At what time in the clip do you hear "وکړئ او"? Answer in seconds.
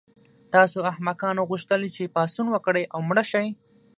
2.51-2.99